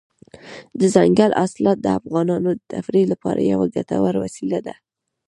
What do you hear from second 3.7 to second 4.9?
ګټوره وسیله ده.